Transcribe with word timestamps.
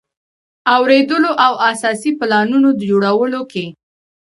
اوریدلو 0.75 1.31
او 1.45 1.53
اساسي 1.71 2.11
پلانونو 2.19 2.69
د 2.75 2.79
جوړولو 2.91 3.41
کې. 3.51 3.65